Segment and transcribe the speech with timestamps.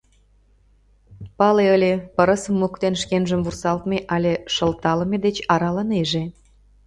[1.37, 6.23] Пале ыле: пырысым моктен шкенжым вурсалтме але шылталыме деч аралынеже.